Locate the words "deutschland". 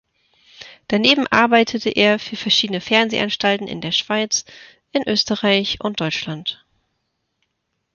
6.01-6.65